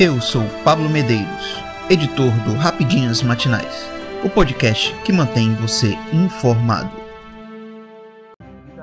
[0.00, 3.84] Eu sou Pablo Medeiros, editor do Rapidinhas Matinais,
[4.24, 6.88] o podcast que mantém você informado.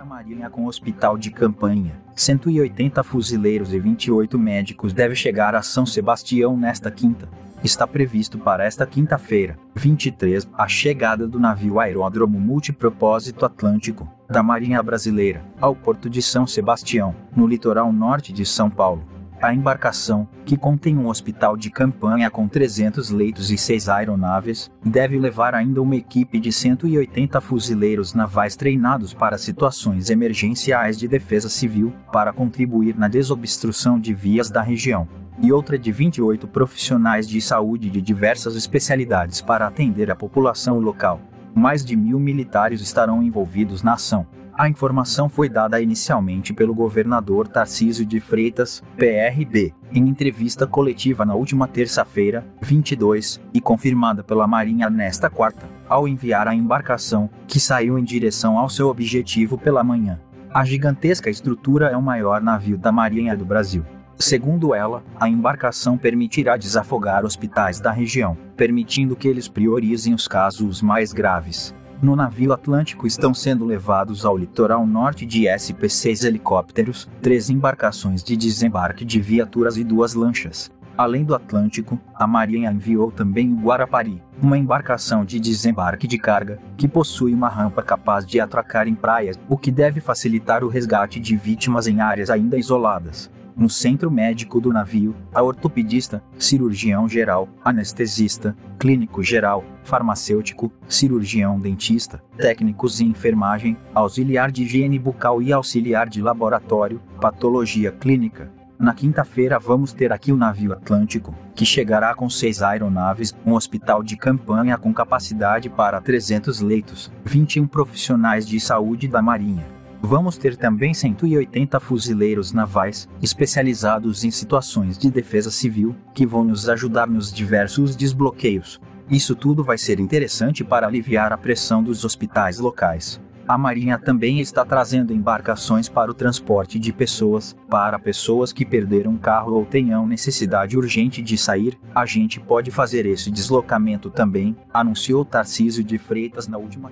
[0.06, 1.94] Marinha com hospital de campanha.
[2.18, 7.30] 180 fuzileiros e 28 médicos devem chegar a São Sebastião nesta quinta.
[7.64, 14.84] Está previsto para esta quinta-feira, 23, a chegada do navio aeródromo multipropósito Atlântico da Marinha
[14.84, 19.15] Brasileira ao porto de São Sebastião, no litoral norte de São Paulo.
[19.42, 25.20] A embarcação, que contém um hospital de campanha com 300 leitos e seis aeronaves, deve
[25.20, 31.94] levar ainda uma equipe de 180 fuzileiros navais treinados para situações emergenciais de defesa civil,
[32.14, 35.08] para contribuir na desobstrução de vias da região,
[35.42, 41.20] e outra de 28 profissionais de saúde de diversas especialidades para atender a população local.
[41.54, 44.26] Mais de mil militares estarão envolvidos na ação.
[44.58, 51.36] A informação foi dada inicialmente pelo governador Tarcísio de Freitas, PRB, em entrevista coletiva na
[51.36, 58.00] última terça-feira, 22, e confirmada pela Marinha nesta quarta, ao enviar a embarcação, que saiu
[58.00, 60.22] em direção ao seu objetivo pela manhã.
[60.54, 63.86] A gigantesca estrutura é o maior navio da Marinha do Brasil.
[64.18, 70.82] Segundo ela, a embarcação permitirá desafogar hospitais da região, permitindo que eles priorizem os casos
[70.82, 71.76] mais graves.
[72.06, 78.38] No navio Atlântico estão sendo levados ao litoral norte de SP-6 helicópteros, três embarcações de
[78.38, 80.70] desembarque de viaturas e duas lanchas.
[80.96, 86.60] Além do Atlântico, a Marinha enviou também o Guarapari, uma embarcação de desembarque de carga,
[86.78, 91.20] que possui uma rampa capaz de atracar em praias, o que deve facilitar o resgate
[91.20, 97.48] de vítimas em áreas ainda isoladas no centro médico do navio, a ortopedista, cirurgião geral,
[97.64, 106.10] anestesista, clínico geral, farmacêutico, cirurgião dentista, técnicos em enfermagem, auxiliar de higiene bucal e auxiliar
[106.10, 108.52] de laboratório, patologia clínica.
[108.78, 114.04] Na quinta-feira vamos ter aqui o navio Atlântico, que chegará com seis aeronaves, um hospital
[114.04, 119.66] de campanha com capacidade para 300 leitos, 21 profissionais de saúde da Marinha,
[120.06, 126.70] Vamos ter também 180 fuzileiros navais, especializados em situações de defesa civil, que vão nos
[126.70, 128.80] ajudar nos diversos desbloqueios.
[129.10, 133.20] Isso tudo vai ser interessante para aliviar a pressão dos hospitais locais.
[133.48, 139.10] A Marinha também está trazendo embarcações para o transporte de pessoas, para pessoas que perderam
[139.10, 141.80] um carro ou tenham necessidade urgente de sair.
[141.96, 146.92] A gente pode fazer esse deslocamento também, anunciou Tarcísio de Freitas na última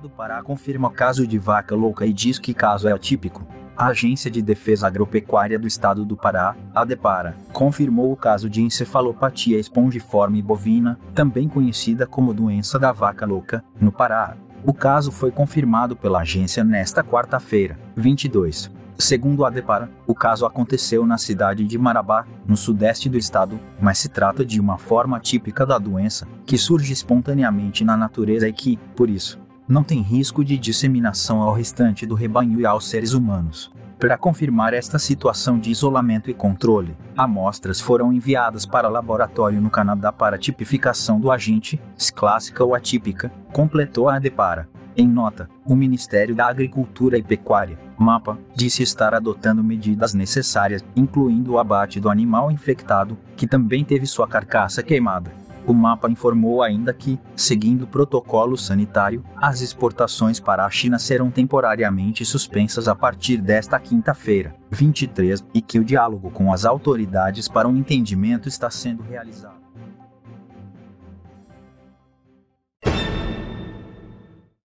[0.00, 3.44] do Pará confirma caso de vaca louca e diz que caso é atípico.
[3.76, 8.60] A Agência de Defesa Agropecuária do Estado do Pará, a DEPARA, confirmou o caso de
[8.60, 14.36] encefalopatia espongiforme bovina, também conhecida como doença da vaca louca, no Pará.
[14.64, 18.70] O caso foi confirmado pela agência nesta quarta-feira, 22.
[18.98, 23.98] Segundo a Depara, o caso aconteceu na cidade de Marabá, no sudeste do estado, mas
[23.98, 28.76] se trata de uma forma típica da doença, que surge espontaneamente na natureza e que,
[28.96, 29.38] por isso,
[29.68, 33.70] não tem risco de disseminação ao restante do rebanho e aos seres humanos.
[33.98, 40.12] Para confirmar esta situação de isolamento e controle, amostras foram enviadas para laboratório no Canadá
[40.12, 44.68] para tipificação do agente, se clássica ou atípica, completou a Depara.
[44.96, 51.52] Em nota, o Ministério da Agricultura e Pecuária, MAPA, disse estar adotando medidas necessárias, incluindo
[51.52, 55.47] o abate do animal infectado, que também teve sua carcaça queimada.
[55.68, 61.30] O mapa informou ainda que, seguindo o protocolo sanitário, as exportações para a China serão
[61.30, 67.68] temporariamente suspensas a partir desta quinta-feira, 23, e que o diálogo com as autoridades para
[67.68, 69.58] um entendimento está sendo realizado.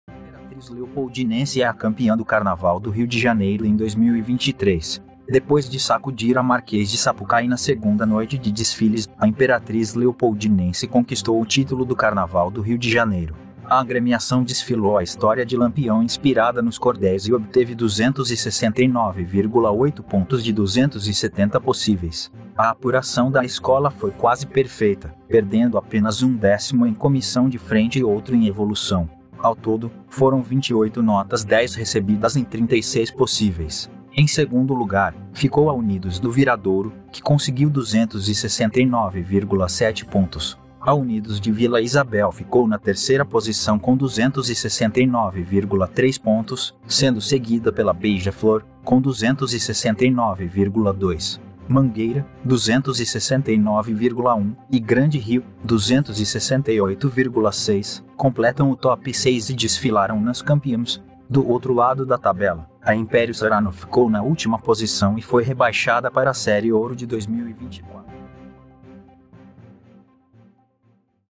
[0.09, 5.01] Imperatriz Leopoldinense é a campeã do Carnaval do Rio de Janeiro em 2023.
[5.33, 10.87] Depois de sacudir a Marquês de Sapucaí na segunda noite de desfiles, a Imperatriz Leopoldinense
[10.87, 13.33] conquistou o título do Carnaval do Rio de Janeiro.
[13.65, 20.53] A agremiação desfilou a história de Lampião inspirada nos cordéis e obteve 269,8 pontos de
[20.53, 22.31] 270 possíveis.
[22.55, 27.97] A apuração da escola foi quase perfeita, perdendo apenas um décimo em comissão de frente
[27.97, 29.09] e outro em evolução.
[29.39, 33.89] Ao todo, foram 28 notas 10 recebidas em 36 possíveis.
[34.15, 40.55] Em segundo lugar, ficou a Unidos do Viradouro, que conseguiu 269,7 pontos.
[40.79, 47.91] A Unidos de Vila Isabel ficou na terceira posição com 269,3 pontos, sendo seguida pela
[47.91, 51.39] Beija-Flor, com 269,2.
[51.67, 61.01] Mangueira, 269,1 e Grande Rio, 268,6, completam o top 6 e desfilaram nas campeãs,
[61.33, 66.11] Do outro lado da tabela, a Império Serrano ficou na última posição e foi rebaixada
[66.11, 68.05] para a Série Ouro de 2024.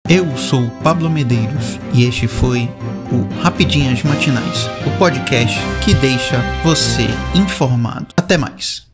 [0.09, 2.69] Eu sou Pablo Medeiros e este foi
[3.13, 7.07] o Rapidinhas Matinais, o podcast que deixa você
[7.39, 8.09] informado.
[8.17, 8.92] Até mais.